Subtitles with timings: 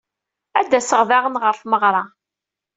[0.59, 2.03] Ad d-aseɣ daɣen ɣer tmeɣra.